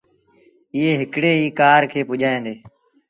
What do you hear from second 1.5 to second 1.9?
ڪآر